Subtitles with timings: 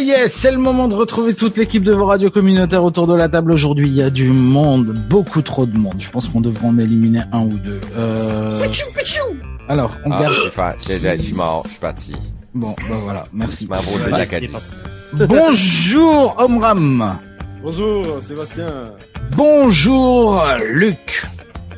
[0.00, 3.06] Ça y est, c'est le moment de retrouver toute l'équipe de vos radios communautaires autour
[3.06, 3.86] de la table aujourd'hui.
[3.86, 5.96] Il y a du monde, beaucoup trop de monde.
[5.98, 7.82] Je pense qu'on devrait en éliminer un ou deux.
[7.98, 8.62] Euh...
[9.68, 10.32] Alors, on Ah, garde.
[10.34, 12.16] je suis fa- je je suis mort, je suis parti.
[12.54, 13.68] Bon, bah voilà, merci.
[13.68, 15.26] Je.
[15.26, 17.18] Bonjour Omram.
[17.62, 18.84] Bonjour Sébastien.
[19.36, 20.42] Bonjour
[20.72, 21.26] Luc.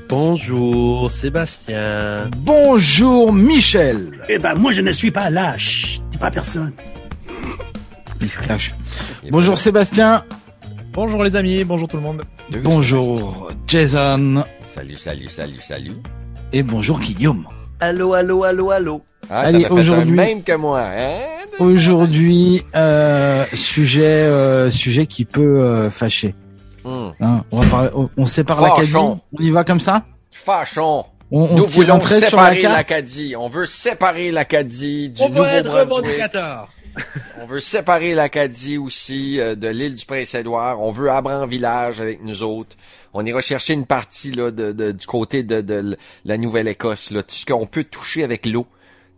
[0.09, 2.31] Bonjour Sébastien.
[2.37, 4.13] Bonjour Michel.
[4.29, 5.99] Eh ben, moi, je ne suis pas lâche.
[6.13, 6.73] Dis pas à personne.
[8.23, 8.75] Il se cache.
[9.31, 10.25] Bonjour Sébastien.
[10.93, 12.23] Bonjour les amis, bonjour tout le monde.
[12.63, 14.45] Bonjour Jason.
[14.67, 15.97] Salut, salut, salut, salut.
[16.53, 17.47] Et bonjour Guillaume.
[17.81, 19.03] Allô, allô, allô, allô.
[19.31, 21.19] Ah, Allez, aujourd'hui- Même que moi, hein?
[21.59, 26.35] Aujourd'hui, euh, sujet, euh, sujet qui peut euh, fâcher.
[26.85, 27.13] Hum.
[27.21, 28.95] Hein, on va parler, on, on sépare l'Acadie.
[28.97, 30.05] On y va comme ça?
[30.31, 31.05] Fâchons.
[31.31, 33.35] On, on Nous voulons la séparer l'Acadie.
[33.37, 36.03] On veut séparer l'Acadie du On va être Nouveau-Brunswick.
[36.05, 36.69] modificateur.
[37.41, 40.81] On veut séparer l'Acadie aussi euh, de l'île du Prince-Édouard.
[40.81, 42.77] On veut Abran Village avec nous autres.
[43.15, 47.23] On ira chercher une partie là de, de- du côté de, de la Nouvelle-Écosse, là,
[47.23, 48.67] tout ce qu'on peut toucher avec l'eau.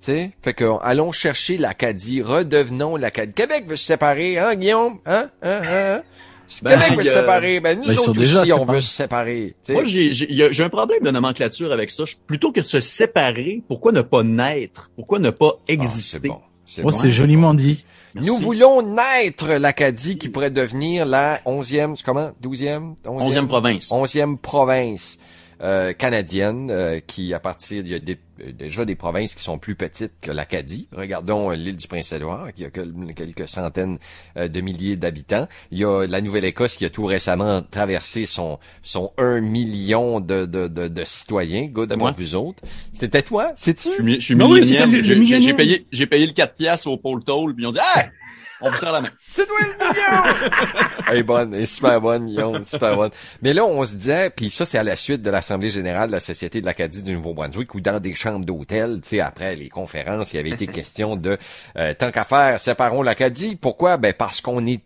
[0.01, 3.33] Tu sais, fait que allons chercher l'Acadie, redevenons l'Acadie.
[3.33, 6.03] Québec veut se séparer, hein, Guillaume, hein, hein, hein?
[6.47, 9.55] Si Ben, Québec veut se séparer, ben nous ben, autres aussi, on veut se séparer.
[9.65, 9.73] tu sais.
[9.73, 12.05] Moi, j'ai un problème de nomenclature avec ça.
[12.27, 14.91] Plutôt que de se séparer, pourquoi ne pas naître?
[14.95, 16.31] Pourquoi ne pas Ah, exister?
[16.67, 17.85] C'est Oh, c'est joliment dit.
[18.15, 18.31] Merci.
[18.31, 22.31] Nous voulons naître l'Acadie qui pourrait devenir la onzième, c'est comment?
[22.41, 22.95] Douzième?
[23.07, 23.49] Onzième?
[23.49, 23.91] Province.
[23.91, 25.19] onzième province
[25.63, 28.19] euh, canadienne euh, qui, à partir, il y a des-
[28.53, 30.89] déjà des provinces qui sont plus petites que l'Acadie.
[30.93, 33.99] Regardons euh, l'île du Prince-Édouard, qui a que- quelques centaines
[34.37, 35.47] euh, de milliers d'habitants.
[35.71, 40.47] Il y a la Nouvelle-Écosse qui a tout récemment traversé son son 1 million de,
[40.47, 41.67] de, de, de citoyens.
[41.67, 42.15] Good moi.
[42.17, 42.63] vous autres.
[42.93, 43.91] C'était toi, c'est-tu?
[43.99, 47.67] Je suis, je J'ai- payé, j'ai payé le 4 piastres au pôle toll, puis ils
[47.69, 48.05] ont dit, ah!
[48.61, 49.11] On vous serre la main.
[49.27, 50.49] C'est toi le million!
[51.11, 53.11] elle est bonne, elle est super bonne, Guillaume, super bonne.
[53.43, 56.13] Mais là, on se disait, puis ça, c'est à la suite de l'Assemblée générale de
[56.13, 59.69] la Société de l'Acadie du Nouveau-Brunswick, où dans des chambres d'hôtel, tu sais, après les
[59.69, 61.39] conférences, il y avait été question de,
[61.77, 63.57] euh, tant qu'à faire, séparons l'Acadie.
[63.57, 63.97] Pourquoi?
[63.97, 64.83] Ben, parce qu'on est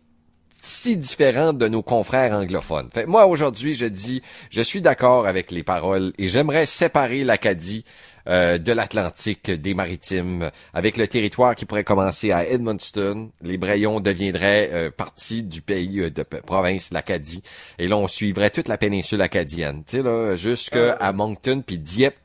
[0.60, 2.90] si différent de nos confrères anglophones.
[2.90, 7.84] Fait, moi, aujourd'hui, je dis, je suis d'accord avec les paroles et j'aimerais séparer l'Acadie
[8.28, 13.30] euh, de l'Atlantique, des maritimes, avec le territoire qui pourrait commencer à Edmundston.
[13.40, 17.42] Les Brayons deviendraient euh, partie du pays euh, de province, l'Acadie.
[17.78, 19.82] Et là, on suivrait toute la péninsule acadienne.
[19.86, 22.18] Tu sais, là, jusqu'à Moncton, puis Dieppe,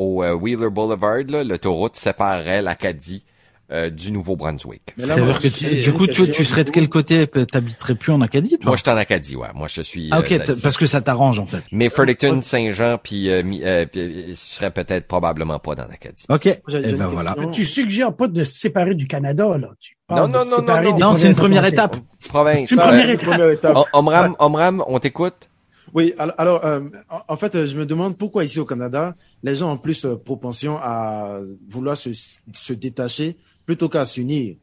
[0.00, 3.24] au euh, Wheeler Boulevard, là, l'autoroute séparerait l'Acadie
[3.72, 4.94] euh, du Nouveau-Brunswick.
[4.96, 7.26] Tu- du coup, tu, question tu serais de quel côté?
[7.28, 8.70] T'habiterais plus en Acadie, toi?
[8.70, 9.46] Moi, je suis en Acadie, ouais.
[9.54, 10.08] Moi, je suis...
[10.10, 11.62] Ah euh, ok, parce que ça t'arrange en fait.
[11.70, 15.86] Mais Fredericton, Saint-Jean, puis euh, mi- euh, puis, euh, ce serait peut-être probablement pas dans
[15.86, 16.24] l'Acadie.
[16.30, 16.46] Ok.
[16.46, 17.36] Eh ben voilà.
[17.52, 19.68] Tu suggères pas de se séparer du Canada, là.
[19.78, 21.96] Tu parles Non, de non, non, non, des Non, c'est une première étape.
[22.28, 22.70] Province.
[22.70, 23.28] C'est une euh, première étape.
[23.28, 23.76] première étape.
[23.76, 25.49] O- Omram, Omram, on t'écoute?
[25.92, 26.80] Oui, alors, euh,
[27.28, 30.16] en, fait, euh, je me demande pourquoi ici au Canada, les gens ont plus euh,
[30.16, 33.36] propension à vouloir se, se détacher
[33.66, 34.56] plutôt qu'à s'unir.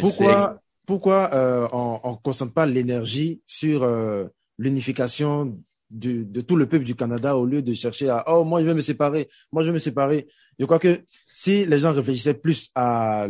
[0.00, 4.26] Pourquoi, pourquoi euh, on ne concentre pas l'énergie sur euh,
[4.58, 5.58] l'unification
[5.90, 8.66] du- de tout le peuple du Canada au lieu de chercher à oh moi je
[8.66, 10.28] vais me séparer, moi je vais me séparer.
[10.58, 11.00] Je crois que
[11.32, 13.26] si les gens réfléchissaient plus à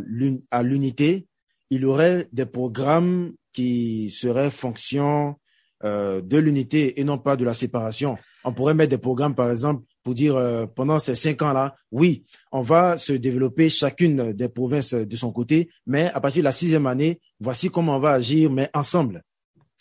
[0.63, 1.27] l'unité,
[1.71, 5.37] il y aurait des programmes qui seraient fonction
[5.85, 8.17] euh, de l'unité et non pas de la séparation.
[8.45, 12.25] On pourrait mettre des programmes, par exemple, pour dire euh, pendant ces cinq ans-là, oui,
[12.53, 16.53] on va se développer chacune des provinces de son côté, mais à partir de la
[16.53, 19.23] sixième année, voici comment on va agir, mais ensemble.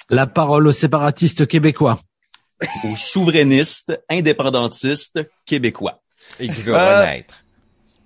[0.09, 2.02] La parole aux séparatistes québécois.
[2.84, 6.02] aux souverainistes, indépendantistes québécois.
[6.40, 7.44] Et qui veut Euh, renaître.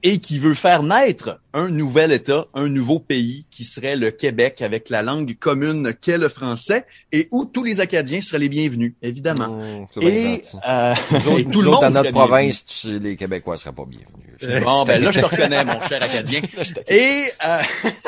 [0.03, 4.61] Et qui veut faire naître un nouvel État, un nouveau pays qui serait le Québec
[4.61, 8.93] avec la langue commune qu'est le français et où tous les Acadiens seraient les bienvenus,
[9.01, 9.49] évidemment.
[9.49, 10.95] Mmh, Et, euh,
[11.37, 14.30] et tout le monde dans notre province, tu sais, les Québécois seraient pas bienvenus.
[14.63, 16.41] Bon, ben là, je te reconnais, mon cher Acadien.
[16.87, 17.57] Et euh,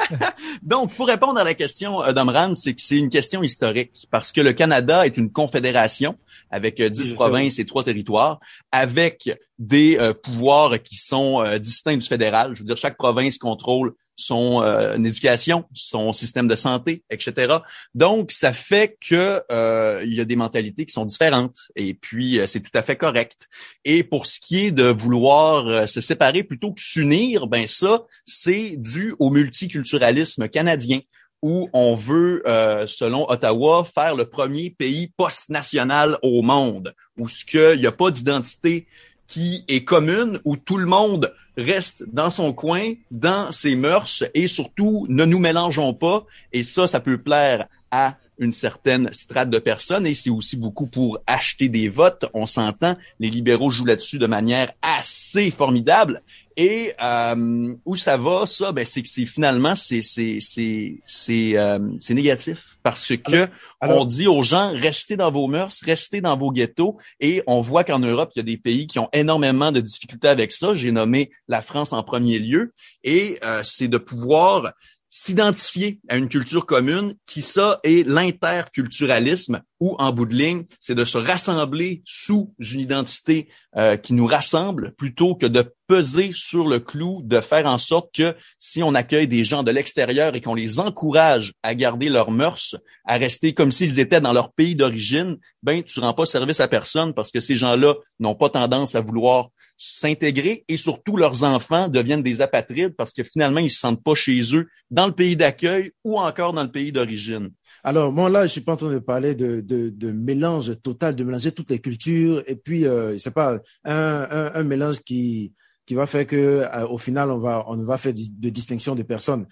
[0.63, 4.31] donc, pour répondre à la question euh, d'Omran, c'est que c'est une question historique parce
[4.31, 6.17] que le Canada est une confédération
[6.53, 8.39] avec euh, dix provinces et trois territoires,
[8.71, 12.51] avec des euh, pouvoirs qui sont euh, distincts du fédéral.
[12.53, 17.57] Je veux dire, chaque province contrôle son euh, éducation, son système de santé, etc.
[17.95, 21.57] Donc, ça fait que euh, il y a des mentalités qui sont différentes.
[21.75, 23.47] Et puis, euh, c'est tout à fait correct.
[23.85, 28.03] Et pour ce qui est de vouloir euh, se séparer plutôt que s'unir, ben ça,
[28.25, 30.99] c'est dû au multiculturalisme canadien
[31.43, 37.43] où on veut, euh, selon Ottawa, faire le premier pays post-national au monde, où ce
[37.43, 38.87] qu'il n'y a pas d'identité
[39.27, 44.47] qui est commune, où tout le monde reste dans son coin, dans ses mœurs, et
[44.47, 46.25] surtout, ne nous mélangeons pas.
[46.51, 50.87] Et ça, ça peut plaire à une certaine strate de personnes et c'est aussi beaucoup
[50.87, 52.25] pour acheter des votes.
[52.33, 56.21] On s'entend, les libéraux jouent là-dessus de manière assez formidable.
[56.57, 61.57] Et euh, où ça va, ça, ben c'est que c'est finalement c'est c'est c'est c'est
[61.57, 63.47] euh, c'est négatif parce que
[63.81, 66.97] on dit aux gens restez dans vos mœurs, restez dans vos ghettos.
[67.19, 70.27] Et on voit qu'en Europe il y a des pays qui ont énormément de difficultés
[70.27, 70.75] avec ça.
[70.75, 72.73] J'ai nommé la France en premier lieu.
[73.03, 74.73] Et euh, c'est de pouvoir
[75.09, 80.95] s'identifier à une culture commune qui ça est l'interculturalisme ou en bout de ligne, c'est
[80.95, 86.69] de se rassembler sous une identité euh, qui nous rassemble plutôt que de peser sur
[86.69, 90.41] le clou, de faire en sorte que si on accueille des gens de l'extérieur et
[90.41, 94.77] qu'on les encourage à garder leurs mœurs, à rester comme s'ils étaient dans leur pays
[94.77, 98.95] d'origine, ben tu rends pas service à personne parce que ces gens-là n'ont pas tendance
[98.95, 103.79] à vouloir s'intégrer et surtout leurs enfants deviennent des apatrides parce que finalement ils se
[103.79, 107.49] sentent pas chez eux dans le pays d'accueil ou encore dans le pays d'origine.
[107.83, 111.15] Alors, moi, là, je suis pas en train de parler de, de, de mélange total,
[111.15, 115.53] de mélanger toutes les cultures, et puis, euh, c'est pas un, un, un, mélange qui,
[115.85, 119.03] qui va faire que, euh, au final, on va, on va faire de distinction des
[119.03, 119.45] personnes.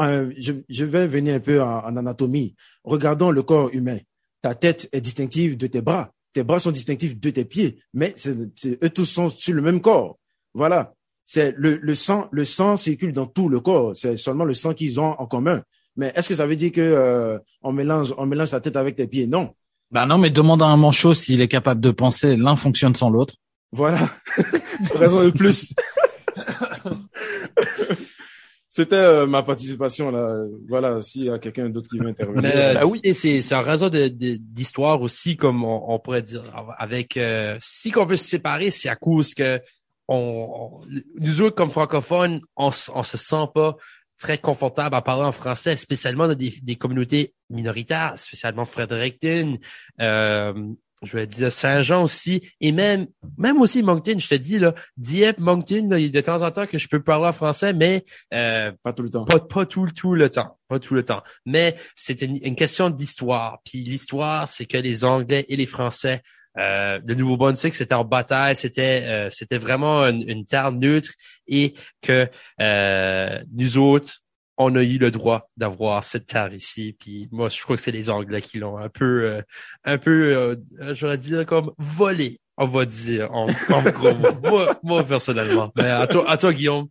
[0.00, 2.54] Euh, je, je, vais venir un peu en, en, anatomie.
[2.84, 3.98] Regardons le corps humain.
[4.40, 6.12] Ta tête est distinctive de tes bras.
[6.32, 8.36] Tes bras sont distinctifs de tes pieds, mais c'est,
[8.82, 10.18] eux tous sont sur le même corps.
[10.54, 10.94] Voilà.
[11.26, 13.94] C'est le, le sang, le sang circule dans tout le corps.
[13.94, 15.62] C'est seulement le sang qu'ils ont en commun.
[15.96, 18.96] Mais est-ce que ça veut dire que euh, on mélange on mélange la tête avec
[18.96, 19.26] tes pieds?
[19.26, 19.54] Non.
[19.90, 22.36] Ben non, mais demande à un manchot s'il est capable de penser.
[22.36, 23.34] L'un fonctionne sans l'autre.
[23.72, 24.10] Voilà.
[24.94, 25.74] Raison de plus.
[28.72, 30.44] C'était euh, ma participation là.
[30.68, 32.42] Voilà, s'il y a quelqu'un d'autre qui veut intervenir.
[32.42, 36.44] Mais, ah oui, et c'est c'est un réseau de d'histoire aussi, comme on, pourrait dire.
[36.78, 39.60] Avec euh, si qu'on veut se séparer, c'est à cause que
[40.06, 40.80] on,
[41.18, 43.76] nous autres comme francophones, on, on se sent pas
[44.20, 49.58] très confortable à parler en français, spécialement dans des, des communautés minoritaires, spécialement Fredericton,
[50.00, 50.52] euh,
[51.02, 53.06] je vais dire Saint-Jean aussi, et même
[53.38, 56.50] même aussi Moncton, je te dis là, Dieppe, Moncton, il y a de temps en
[56.50, 59.24] temps que je peux parler en français, mais euh, pas tout le temps.
[59.24, 60.58] Pas, pas tout, tout le temps.
[60.68, 61.22] Pas tout le temps.
[61.46, 63.60] Mais c'est une, une question d'histoire.
[63.64, 66.22] Puis l'histoire, c'est que les Anglais et les Français
[66.58, 71.10] euh, le Nouveau-Brunswick, c'était en bataille, c'était euh, c'était vraiment une, terre neutre
[71.46, 72.28] et que
[72.60, 74.20] euh, nous autres,
[74.56, 76.96] on a eu le droit d'avoir cette terre ici.
[76.98, 79.42] Puis moi, je crois que c'est les Anglais qui l'ont un peu,
[79.84, 80.58] un peu,
[80.90, 84.14] j'aurais dire comme volé, on va dire, en, gros.
[84.42, 85.72] moi, moi, personnellement.
[85.76, 86.88] Mais à toi, à toi, Guillaume.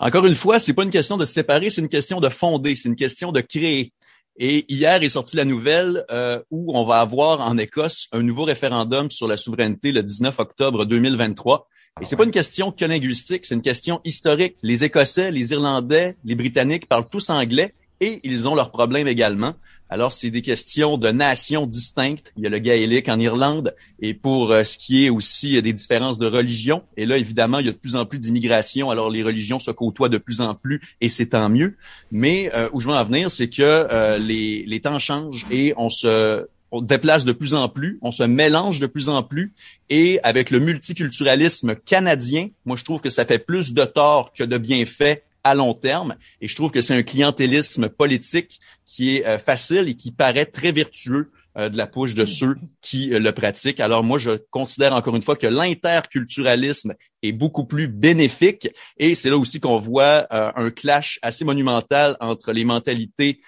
[0.00, 2.74] Encore une fois, c'est pas une question de se séparer, c'est une question de fonder,
[2.74, 3.92] c'est une question de créer.
[4.36, 8.44] Et hier est sortie la nouvelle euh, où on va avoir en Écosse un nouveau
[8.44, 11.68] référendum sur la souveraineté le 19 octobre 2023.
[12.00, 14.56] Et c'est pas une question que linguistique, c'est une question historique.
[14.62, 19.54] Les Écossais, les Irlandais, les Britanniques parlent tous anglais et ils ont leurs problèmes également.
[19.88, 22.32] Alors, c'est des questions de nations distinctes.
[22.36, 23.76] Il y a le gaélique en Irlande.
[24.00, 27.66] Et pour euh, ce qui est aussi des différences de religion, et là, évidemment, il
[27.66, 28.90] y a de plus en plus d'immigration.
[28.90, 31.76] Alors, les religions se côtoient de plus en plus et c'est tant mieux.
[32.10, 35.72] Mais euh, où je veux en venir, c'est que euh, les, les temps changent et
[35.76, 39.52] on se on déplace de plus en plus, on se mélange de plus en plus,
[39.90, 44.42] et avec le multiculturalisme canadien, moi je trouve que ça fait plus de tort que
[44.42, 46.16] de bienfaits à long terme.
[46.40, 50.46] Et je trouve que c'est un clientélisme politique qui est euh, facile et qui paraît
[50.46, 53.80] très vertueux euh, de la poche de ceux qui euh, le pratiquent.
[53.80, 59.30] Alors moi, je considère encore une fois que l'interculturalisme est beaucoup plus bénéfique et c'est
[59.30, 63.40] là aussi qu'on voit un clash assez monumental entre les mentalités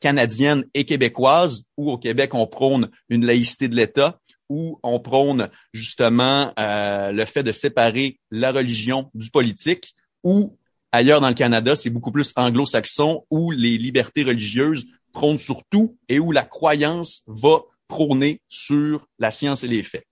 [0.00, 4.18] canadiennes et québécoises, où au Québec, on prône une laïcité de l'État,
[4.48, 9.94] où on prône justement le fait de séparer la religion du politique,
[10.24, 10.57] où
[10.92, 15.96] Ailleurs dans le Canada, c'est beaucoup plus anglo-saxon où les libertés religieuses prônent sur tout
[16.08, 20.04] et où la croyance va prôner sur la science et les faits.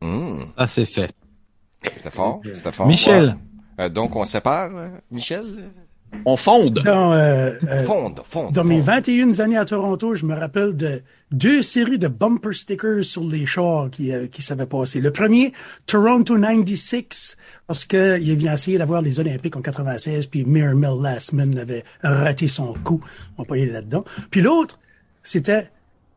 [0.00, 0.44] Mmh.
[0.56, 1.14] Ah, c'est fait.
[1.82, 2.86] C'était fort, c'était fort.
[2.86, 3.36] Michel.
[3.78, 4.70] Euh, donc, on sépare,
[5.10, 5.70] Michel?
[6.24, 6.80] On fonde.
[6.84, 8.52] Dans, euh, euh fonde, fonde.
[8.52, 11.02] Dans mes 21 années à Toronto, je me rappelle de
[11.32, 15.00] deux séries de bumper stickers sur les chars qui, euh, qui s'avaient passé.
[15.00, 15.52] Le premier,
[15.86, 17.36] Toronto 96,
[17.66, 22.48] parce qu'il vient essayer d'avoir les Olympiques en 96, puis Mir Mill last avait raté
[22.48, 23.00] son coup.
[23.38, 24.04] On va pas y aller là-dedans.
[24.30, 24.78] Puis l'autre,
[25.22, 25.70] c'était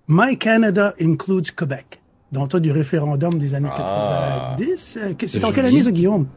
[0.07, 2.01] My Canada includes Quebec.
[2.31, 4.97] Dans le temps du référendum des années 90.
[4.99, 5.05] Ah.
[5.05, 6.27] Euh, c'est en quelle année, ça, Guillaume?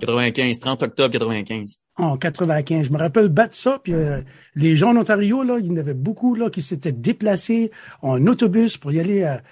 [0.00, 1.78] 95, 30 octobre 95.
[1.96, 4.20] En 95, je me rappelle battre ça, puis euh,
[4.54, 7.70] les gens en Ontario, là, il y en avait beaucoup là qui s'étaient déplacés
[8.02, 9.42] en autobus pour y aller à,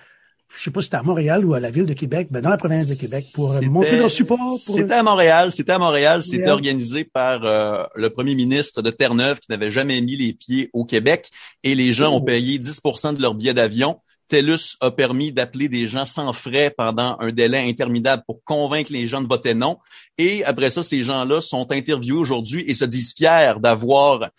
[0.57, 2.51] je sais pas si c'était à Montréal ou à la ville de Québec, ben dans
[2.51, 4.39] la province de Québec, pour euh, montrer leur support.
[4.39, 4.59] Pour...
[4.59, 5.51] C'était à Montréal.
[5.53, 6.23] C'était à Montréal.
[6.23, 10.71] C'était organisé par euh, le premier ministre de Terre-Neuve qui n'avait jamais mis les pieds
[10.73, 11.31] au Québec.
[11.63, 12.25] Et les gens ont oh.
[12.25, 13.99] payé 10% de leur billet d'avion.
[14.29, 19.07] TELUS a permis d'appeler des gens sans frais pendant un délai interminable pour convaincre les
[19.07, 19.79] gens de voter non.
[20.19, 24.31] Et après ça, ces gens-là sont interviewés aujourd'hui et se disent fiers d'avoir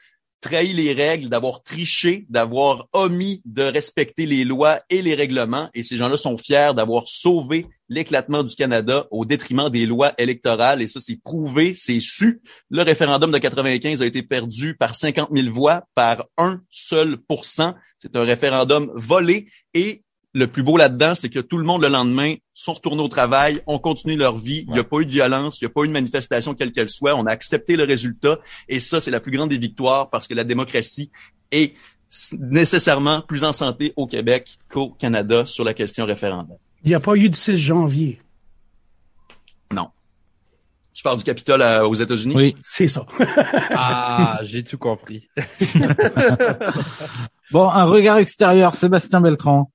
[0.46, 5.70] trahi les règles, d'avoir triché, d'avoir omis de respecter les lois et les règlements.
[5.74, 10.84] Et ces gens-là sont fiers d'avoir sauvé l'éclatement du Canada au détriment des lois électorales.
[10.84, 12.42] Et ça, c'est prouvé, c'est su.
[12.70, 17.74] Le référendum de 95 a été perdu par 50 000 voix, par un seul pourcent.
[17.98, 21.88] C'est un référendum volé et le plus beau là-dedans, c'est que tout le monde le
[21.88, 24.66] lendemain sont retournés au travail, ont continué leur vie.
[24.68, 26.72] Il n'y a pas eu de violence, il n'y a pas eu de manifestation quelle
[26.72, 27.14] qu'elle soit.
[27.16, 28.40] On a accepté le résultat.
[28.70, 31.12] Et ça, c'est la plus grande des victoires parce que la démocratie
[31.52, 31.76] est
[32.40, 36.58] nécessairement plus en santé au Québec qu'au Canada sur la question référendaire.
[36.84, 38.22] Il n'y a pas eu de 6 janvier.
[39.74, 39.90] Non.
[40.94, 42.36] Tu parles du Capitole aux États-Unis?
[42.38, 43.06] Oui, c'est ça.
[43.72, 45.28] ah, j'ai tout compris.
[47.52, 49.70] bon, un regard extérieur, Sébastien Beltran.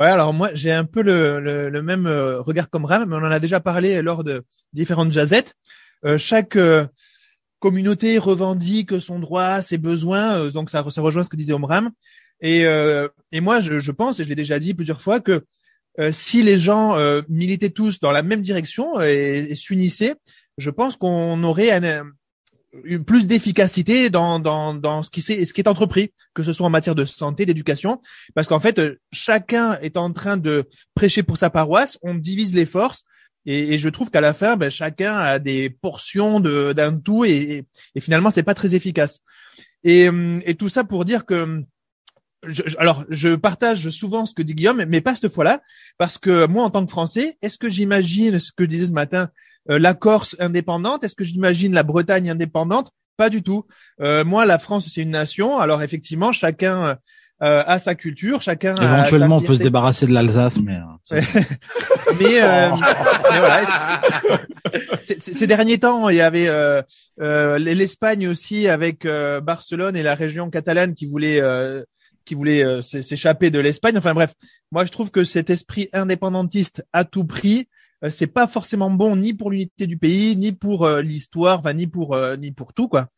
[0.00, 3.18] Ouais, alors moi j'ai un peu le, le, même euh, regard comme Ram, mais on
[3.18, 5.52] en a déjà parlé lors de différentes jazettes.
[6.06, 6.86] Euh, chaque euh,
[7.58, 11.90] communauté revendique son droit, ses besoins, donc ça, ça rejoint ce que disait Omram.
[12.40, 12.62] Et,
[13.32, 15.44] et moi je, je, pense, et je l'ai déjà dit plusieurs fois, que
[16.10, 16.96] si les gens
[17.28, 20.14] militaient tous dans la même direction et, et s'unissaient,
[20.56, 22.06] je pense qu'on aurait un,
[23.06, 26.70] plus d'efficacité dans, dans, dans ce qui, ce qui est entrepris, que ce soit en
[26.70, 28.00] matière de santé, d'éducation,
[28.34, 32.54] parce qu'en fait, euh, chacun est en train de prêcher pour sa paroisse, on divise
[32.54, 33.04] les forces,
[33.46, 37.64] et, et je trouve qu'à la fin, ben, chacun a des portions d'un tout, et,
[37.94, 39.20] et, finalement, c'est pas très efficace.
[39.82, 41.64] Et, euh, et tout ça pour dire que
[42.46, 45.60] je, alors, je partage souvent ce que dit Guillaume, mais pas cette fois-là,
[45.98, 48.92] parce que moi, en tant que Français, est-ce que j'imagine ce que je disais ce
[48.92, 49.28] matin
[49.66, 52.92] la Corse indépendante Est-ce que j'imagine la Bretagne indépendante?
[53.20, 53.66] Pas du tout.
[54.00, 55.58] Euh, moi, la France, c'est une nation.
[55.58, 56.96] Alors effectivement, chacun
[57.42, 58.74] euh, a sa culture, chacun.
[58.76, 60.78] Éventuellement, on peut se débarrasser de l'Alsace, mais.
[62.18, 63.60] mais, voilà,
[65.02, 66.48] ces derniers temps, il y avait
[67.18, 71.42] l'Espagne aussi avec Barcelone et la région catalane qui voulait
[72.24, 73.98] qui voulait s'échapper de l'Espagne.
[73.98, 74.32] Enfin bref,
[74.72, 79.16] moi je trouve que cet esprit indépendantiste à tout prix euh, c'est pas forcément bon
[79.16, 82.88] ni pour l'unité du pays, ni pour euh, l'histoire, ni pour euh, ni pour tout
[82.88, 83.08] quoi.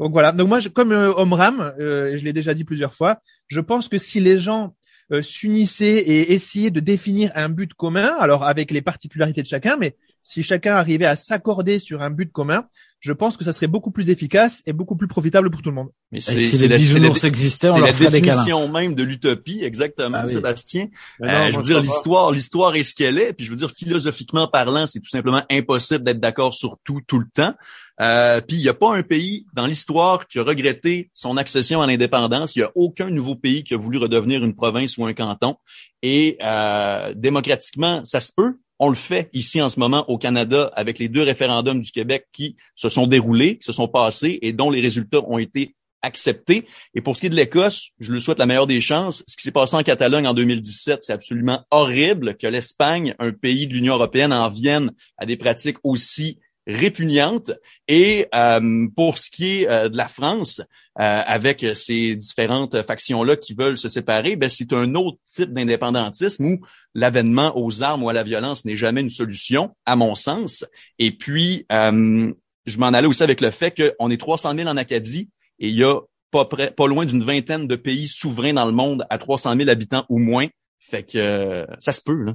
[0.00, 0.32] Donc voilà.
[0.32, 4.18] Donc moi, je, comme Omram, je l'ai déjà dit plusieurs fois, je pense que si
[4.18, 4.74] les gens
[5.20, 9.94] s'unissaient et essayaient de définir un but commun, alors avec les particularités de chacun, mais
[10.24, 12.66] si chacun arrivait à s'accorder sur un but commun,
[12.98, 15.74] je pense que ça serait beaucoup plus efficace et beaucoup plus profitable pour tout le
[15.74, 15.90] monde.
[16.10, 20.88] Mais c'est si la, existait, on la définition même de l'utopie, exactement, ah Sébastien.
[21.22, 23.34] Euh, je veux dire, l'histoire, l'histoire est ce qu'elle est.
[23.34, 27.18] Puis je veux dire, philosophiquement parlant, c'est tout simplement impossible d'être d'accord sur tout tout
[27.18, 27.52] le temps.
[28.00, 31.82] Euh, puis il n'y a pas un pays dans l'histoire qui a regretté son accession
[31.82, 32.56] à l'indépendance.
[32.56, 35.56] Il n'y a aucun nouveau pays qui a voulu redevenir une province ou un canton.
[36.02, 38.54] Et euh, démocratiquement, ça se peut.
[38.78, 42.26] On le fait ici en ce moment au Canada avec les deux référendums du Québec
[42.32, 46.66] qui se sont déroulés, qui se sont passés et dont les résultats ont été acceptés.
[46.94, 49.22] Et pour ce qui est de l'Écosse, je lui souhaite la meilleure des chances.
[49.26, 53.66] Ce qui s'est passé en Catalogne en 2017, c'est absolument horrible que l'Espagne, un pays
[53.66, 57.52] de l'Union européenne, en vienne à des pratiques aussi répugnantes.
[57.88, 60.60] Et euh, pour ce qui est euh, de la France,
[61.00, 66.44] euh, avec ces différentes factions-là qui veulent se séparer, ben c'est un autre type d'indépendantisme
[66.44, 66.60] où
[66.94, 70.64] l'avènement aux armes ou à la violence n'est jamais une solution, à mon sens.
[71.00, 72.32] Et puis, euh,
[72.66, 75.74] je m'en allais aussi avec le fait qu'on est 300 000 en Acadie et il
[75.74, 79.18] y a pas, près, pas loin d'une vingtaine de pays souverains dans le monde à
[79.18, 80.46] 300 000 habitants ou moins.
[80.78, 82.34] Fait que euh, ça se peut, là.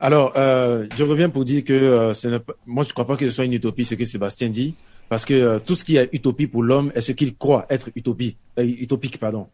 [0.00, 3.34] Alors, euh, je reviens pour dire que euh, moi, je ne crois pas que ce
[3.34, 4.74] soit une utopie, ce que Sébastien dit,
[5.08, 7.90] parce que euh, tout ce qui est utopie pour l'homme est ce qu'il croit être
[7.96, 9.18] utopie, utopique.
[9.18, 9.48] pardon.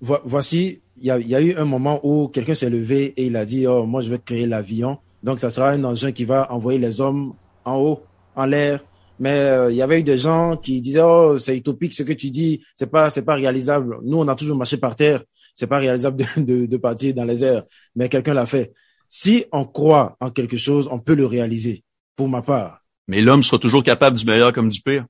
[0.00, 3.36] voici, il y a, y a, eu un moment où quelqu'un s'est levé et il
[3.36, 4.98] a dit, oh, moi, je vais créer l'avion.
[5.22, 8.02] Donc, ça sera un engin qui va envoyer les hommes en haut,
[8.34, 8.84] en l'air.
[9.20, 12.30] Mais il y avait eu des gens qui disaient, oh, c'est utopique ce que tu
[12.30, 13.98] dis, c'est pas, c'est pas réalisable.
[14.02, 15.22] Nous, on a toujours marché par terre,
[15.54, 17.62] c'est pas réalisable de, de, de partir dans les airs.
[17.94, 18.72] Mais quelqu'un l'a fait.
[19.16, 21.84] Si on croit en quelque chose, on peut le réaliser,
[22.16, 22.80] pour ma part.
[23.06, 25.06] Mais l'homme sera toujours capable du meilleur comme du pire.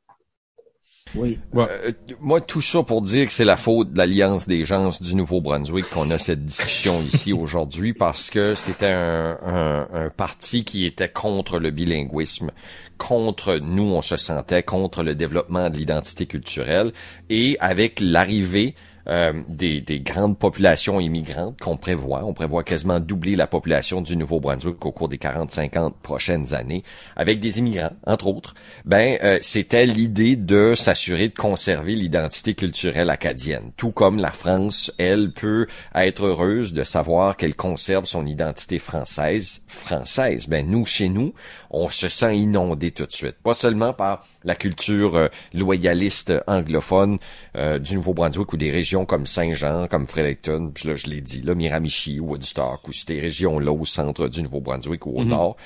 [1.14, 1.38] Oui.
[1.54, 5.14] Euh, moi, tout ça pour dire que c'est la faute de l'Alliance des gens du
[5.14, 11.08] Nouveau-Brunswick qu'on a cette discussion ici aujourd'hui parce que c'était un, un, parti qui était
[11.08, 12.50] contre le bilinguisme,
[12.98, 16.92] contre nous, on se sentait contre le développement de l'identité culturelle
[17.30, 18.74] et avec l'arrivée
[19.08, 22.24] euh, des, des grandes populations immigrantes qu'on prévoit.
[22.24, 26.84] On prévoit quasiment doubler la population du Nouveau-Brunswick au cours des 40-50 prochaines années,
[27.16, 28.54] avec des immigrants, entre autres.
[28.84, 34.92] Ben, euh, c'était l'idée de s'assurer de conserver l'identité culturelle acadienne, tout comme la France,
[34.98, 39.62] elle, peut être heureuse de savoir qu'elle conserve son identité française.
[39.66, 41.34] Française, ben nous, chez nous,
[41.70, 43.36] on se sent inondé tout de suite.
[43.42, 47.18] Pas seulement par la culture euh, loyaliste anglophone
[47.56, 51.42] euh, du Nouveau-Brunswick ou des régions comme Saint-Jean, comme Fredericton, puis là je l'ai dit,
[51.42, 55.28] là Miramichi, Woodstock, ou ces régions-là au centre du Nouveau-Brunswick ou au Mhm.
[55.30, 55.56] nord,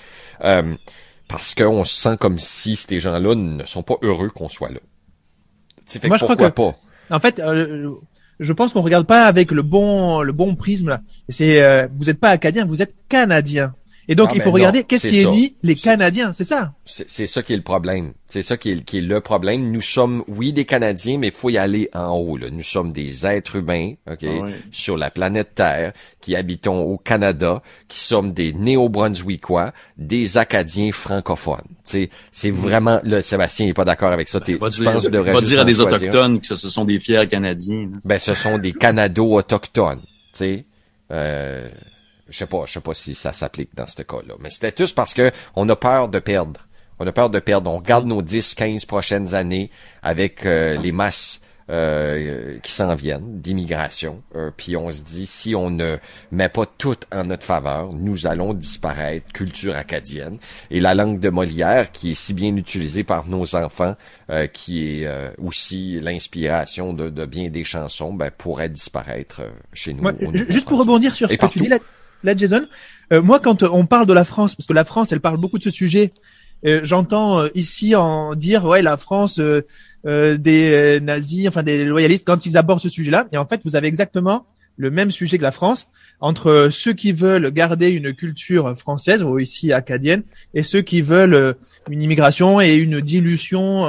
[0.45, 0.75] euh,
[1.29, 4.81] parce qu'on se sent comme si ces gens-là ne sont pas heureux qu'on soit là.
[5.87, 7.15] Fait Moi, que je crois pourquoi pas?
[7.15, 7.93] En fait, euh,
[8.41, 11.01] je pense qu'on regarde pas avec le bon le bon prisme là.
[11.29, 13.75] C'est euh, vous n'êtes pas acadien, vous êtes canadien.
[14.11, 15.29] Et donc Ah, il ben faut regarder qu'est-ce c'est qui ça.
[15.29, 16.73] est mis les Canadiens, c'est ça?
[16.87, 18.15] C'est c'est ça qui est le problème.
[18.27, 19.71] C'est ça qui est, qui est le problème.
[19.71, 22.37] Nous sommes, oui, des Canadiens, mais il faut y aller en haut.
[22.39, 22.49] Là.
[22.51, 24.55] Nous sommes des êtres humains, ok, Ah ouais.
[24.71, 31.69] sur la planète Terre, qui habitons au Canada, qui sommes des Néo-Brunswickois, des Acadiens francophones.
[31.85, 33.01] C'est c'est vraiment.
[33.05, 34.41] Là, Sébastien n'est pas d'accord avec ça.
[34.41, 35.99] T'es- Va tu dire, penses va juste dire à des choisir?
[35.99, 37.91] autochtones que ce sont des fiers Canadiens.
[37.93, 37.99] là.
[38.05, 40.01] Ben, ce sont des Canado-autochtones.
[40.01, 40.65] Tu sais.
[41.11, 41.69] Euh,
[42.29, 44.35] je sais pas, je sais pas si ça s'applique dans ce cas-là.
[44.41, 46.61] Mais c'était tous parce que on a peur de perdre.
[46.99, 47.71] On a peur de perdre.
[47.71, 49.71] On regarde nos 10, 15 prochaines années
[50.03, 54.23] avec euh, les masses euh, qui s'en viennent d'immigration.
[54.35, 55.99] Euh, puis on se dit, si on ne
[56.33, 60.39] met pas tout en notre faveur, nous allons disparaître, culture acadienne.
[60.71, 63.97] Et la langue de Molière, qui est si bien utilisée par nos enfants,
[64.31, 69.51] euh, qui est euh, aussi l'inspiration de, de bien des chansons, ben, pourrait disparaître euh,
[69.73, 70.07] chez nous.
[70.35, 71.79] Juste pour rebondir sur ce Et que tu dis là,
[72.25, 72.67] là Jason,
[73.13, 75.59] euh, moi quand on parle de la France, parce que la France, elle parle beaucoup
[75.59, 76.13] de ce sujet,
[76.67, 79.41] euh, j'entends euh, ici en dire ouais la France
[80.05, 83.27] des nazis, enfin des loyalistes quand ils abordent ce sujet-là.
[83.33, 84.47] Et en fait, vous avez exactement
[84.77, 85.89] le même sujet que la France
[86.21, 90.23] entre ceux qui veulent garder une culture française ou ici acadienne
[90.55, 91.57] et ceux qui veulent
[91.91, 93.89] une immigration et une dilution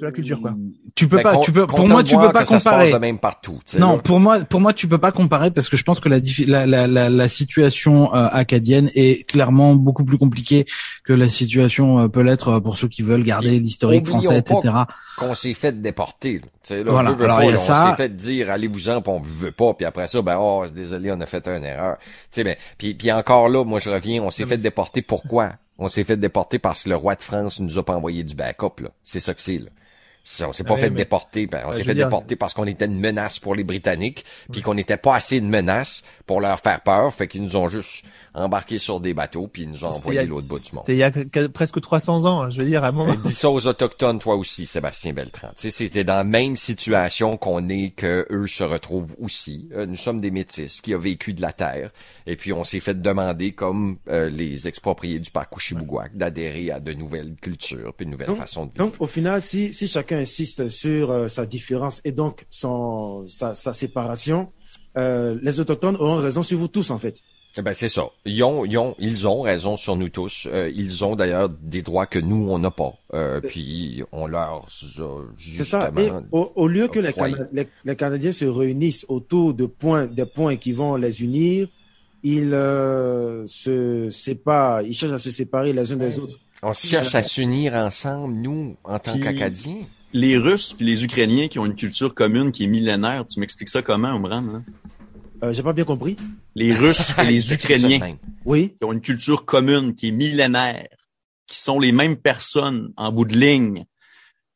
[0.00, 0.54] de la culture quoi.
[0.94, 2.92] Tu peux Ben, pas, tu peux, pour moi, tu peux pas comparer.
[2.92, 3.58] de même partout.
[3.66, 4.02] tu sais, Non, là.
[4.02, 6.66] pour moi, pour moi, tu peux pas comparer parce que je pense que la la,
[6.66, 10.66] la, la, la situation euh, acadienne est clairement beaucoup plus compliquée
[11.04, 14.54] que la situation euh, peut l'être euh, pour ceux qui veulent garder l'historique français, pas
[14.58, 14.74] etc.
[15.16, 16.34] qu'on s'est fait déporter.
[16.34, 16.40] là.
[16.40, 17.10] Tu sais, là, Voilà.
[17.10, 17.86] veut, veut Alors, pas, il y a là, ça.
[17.86, 21.10] On s'est fait dire allez-vous-en, puis on veut pas, puis après ça, ben oh désolé,
[21.12, 21.96] on a fait une erreur.
[21.98, 25.02] Tu sais, ben, puis, puis encore là, moi je reviens, on s'est fait déporter.
[25.02, 25.52] Pourquoi?
[25.76, 28.36] On s'est fait déporter parce que le roi de France nous a pas envoyé du
[28.36, 28.80] backup.
[28.80, 29.58] Là, c'est ça que c'est.
[29.58, 29.66] Là.
[30.46, 32.66] On s'est pas Ouais, fait mais- déporter, ben, on s'est fait dire- déporter parce qu'on
[32.66, 36.58] était une menace pour les Britanniques, puis qu'on n'était pas assez de menace pour leur
[36.60, 39.92] faire peur, fait qu'ils nous ont juste embarqué sur des bateaux, puis ils nous ont
[39.92, 40.84] C'était envoyé il y a- l'autre bout du monde.
[40.86, 42.92] C'était il y a que- que- presque 300 ans, hein, je veux dire à un
[42.92, 43.12] moment.
[43.12, 45.48] Euh, Dis ça aux autochtones, toi aussi, Sébastien Beltran.
[45.56, 49.68] Tu sais, c'était dans la même situation qu'on est que eux se retrouvent aussi.
[49.74, 51.90] Euh, nous sommes des métis qui ont vécu de la terre,
[52.26, 56.80] et puis on s'est fait demander, comme euh, les expropriés du parc Ouchibouguac, d'adhérer à
[56.80, 58.84] de nouvelles cultures, puis de nouvelles Donc- façons de vivre.
[58.86, 63.54] Donc, au final, si, si chacun insiste sur euh, sa différence et donc son, sa,
[63.54, 64.50] sa séparation,
[64.96, 67.20] euh, les autochtones auront raison sur vous tous, en fait.
[67.56, 68.08] Eh Ben c'est ça.
[68.24, 70.48] Ils ont, ils ont, ils ont raison sur nous tous.
[70.50, 72.92] Euh, ils ont d'ailleurs des droits que nous on n'a pas.
[73.12, 75.92] Euh, puis on leur a C'est ça.
[75.96, 77.34] Et au, au lieu que les, octroyé.
[77.36, 81.68] Cana- les, les Canadiens se réunissent autour de points, des points qui vont les unir,
[82.24, 86.40] ils euh, se séparent, ils cherchent à se séparer les uns des autres.
[86.60, 89.82] On cherche à s'unir ensemble, nous, en tant qu'Acadiens?
[90.14, 93.68] Les Russes puis les Ukrainiens qui ont une culture commune qui est millénaire, tu m'expliques
[93.68, 94.44] ça comment, Omran?
[94.54, 94.64] hein?
[95.42, 96.16] Euh, J'ai pas bien compris.
[96.54, 98.16] Les Russes et les Ukrainiens.
[98.44, 98.76] Oui.
[98.78, 100.86] qui ont une culture commune qui est millénaire,
[101.48, 103.84] qui sont les mêmes personnes en bout de ligne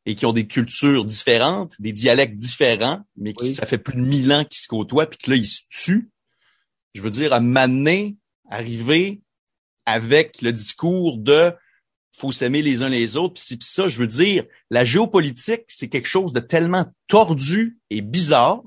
[0.05, 3.53] et qui ont des cultures différentes, des dialectes différents, mais qui Oui.
[3.53, 6.09] ça fait plus de mille ans qu'ils se côtoient puis que là ils se tuent.
[6.95, 8.15] Je veux dire à m'amener,
[8.49, 9.21] arriver
[9.85, 11.51] avec le discours de
[12.19, 13.41] faut s'aimer les uns les autres.
[13.41, 18.63] Puis ça je veux dire la géopolitique c'est quelque chose de tellement tordu et bizarre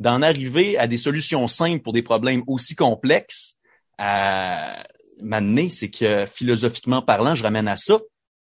[0.00, 3.56] d'en arriver à des solutions simples pour des problèmes aussi complexes.
[3.98, 4.84] À
[5.20, 7.98] m'amener, c'est que philosophiquement parlant, je ramène à ça,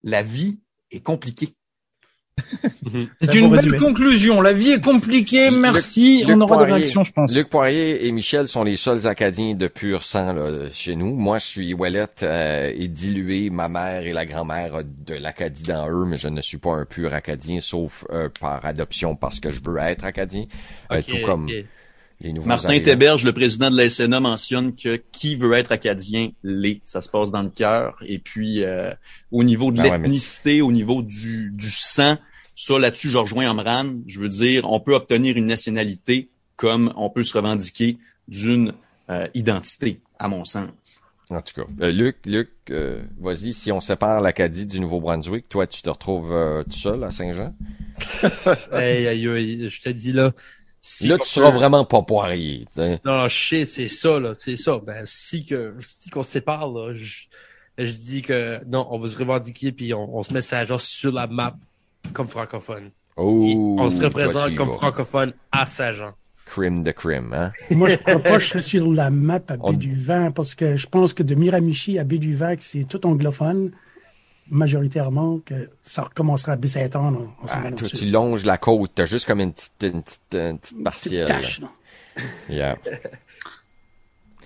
[0.05, 1.55] la vie est compliquée.
[3.21, 3.79] C'est un une bon belle résumé.
[3.79, 4.41] conclusion.
[4.41, 5.51] La vie est compliquée.
[5.51, 6.25] Merci.
[6.25, 6.75] Luc On aura des Poirier.
[6.75, 7.35] réactions, je pense.
[7.35, 11.15] Luc Poirier et Michel sont les seuls Acadiens de pur sang là, chez nous.
[11.15, 13.51] Moi, je suis Ouellette euh, et dilué.
[13.51, 16.73] Ma mère et la grand-mère ont de l'Acadie dans eux, mais je ne suis pas
[16.73, 20.45] un pur Acadien, sauf euh, par adoption parce que je veux être Acadien.
[20.93, 21.49] Euh, tout comme
[22.21, 22.85] les nouveaux Martin arrivants.
[22.85, 26.81] Théberge, le président de la SNA, mentionne que qui veut être acadien l'est.
[26.85, 27.97] Ça se passe dans le cœur.
[28.07, 28.93] Et puis, euh,
[29.33, 32.17] au niveau de Ben ouais, l'ethnicité, au niveau du, du sang,
[32.55, 33.95] Ça, là-dessus, je rejoins Omran.
[34.07, 38.73] Je veux dire, on peut obtenir une nationalité comme on peut se revendiquer d'une
[39.11, 41.03] euh, identité, à mon sens.
[41.31, 45.67] En tout cas, euh, Luc, Luc, euh, vas-y, si on sépare l'Acadie du Nouveau-Brunswick, toi,
[45.67, 47.55] tu te retrouves euh, tout seul à Saint-Jean?
[48.73, 50.33] Hey, aïe, aïe, je te dis là.
[50.81, 52.67] si là, tu seras vraiment pas poirier.
[52.73, 53.01] t'sais.
[53.05, 54.79] Non, non, je sais, c'est ça, là, c'est ça.
[54.85, 57.25] Ben, si que, si qu'on se sépare, là, je,
[57.79, 61.13] je dis que, non, on va se revendiquer puis on, on se met Saint-Jean sur
[61.13, 61.57] la map
[62.13, 62.91] comme francophone.
[63.17, 66.13] Oh, on se représente comme francophone à Saint-Jean.
[66.47, 67.53] Crime de crime, hein?
[67.71, 70.33] Moi, je crois pas que je suis sur la map à On- Baie du Vent
[70.33, 73.73] parce que je pense que de Miramichi à Baie du Vent, que c'est tout anglophone,
[74.51, 77.17] majoritairement, que ça recommencera à Baie-Saint-Anne.
[77.17, 80.59] On, Ah, toi, tu longes la côte, t'as juste comme une petite, une petite, une
[80.59, 81.25] petite Petite partielle.
[81.27, 81.69] tache, là.
[82.51, 82.77] Yeah.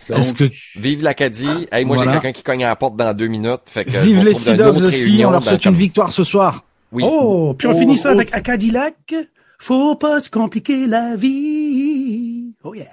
[0.08, 0.44] Est-ce que
[0.78, 1.66] Vive l'Acadie.
[1.72, 2.12] Hey, moi, Voilà.
[2.12, 3.62] j'ai quelqu'un qui cogne à la porte dans deux minutes.
[3.66, 5.74] Fait que vive les trouve Sea une Dogs autre aussi, réunion on leur souhaite une
[5.74, 6.64] victoire ce soir.
[6.96, 7.02] Oui.
[7.06, 8.12] Oh, puis on Oh, finit ça oh.
[8.12, 9.14] avec Acadillac.
[9.58, 12.54] Faut pas se compliquer la vie.
[12.64, 12.86] Oh yeah.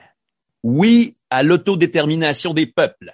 [0.62, 3.14] Oui à l'autodétermination des peuples.